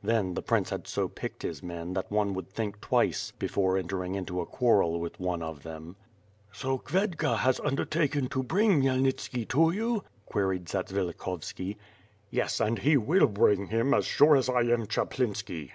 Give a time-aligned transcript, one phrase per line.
[0.00, 4.14] Then the Prince had so picked his men that one would think twice before entering
[4.14, 5.96] into a quarrel with one of them.
[6.52, 11.78] "So Khvedka has undertaken to bring Khmyelnitski to you?'' queried Zatsvilikhovski.
[12.30, 15.72] "Yes, and he will bring him, as sure as I am Chaplinski.